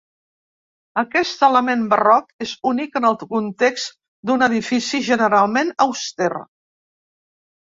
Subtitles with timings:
[1.01, 3.93] Aquest element barroc és únic en el context
[4.31, 6.33] d'un edifici generalment auster.